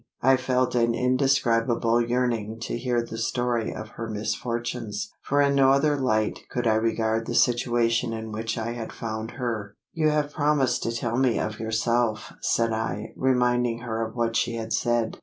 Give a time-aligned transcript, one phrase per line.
[0.23, 5.69] I felt an indescribable yearning to hear the story of her misfortunes: for in no
[5.69, 9.75] other light could I regard the situation in which I had found her.
[9.93, 14.55] "You have promised to tell me of yourself?" said I, reminding her of what she
[14.55, 15.19] had said.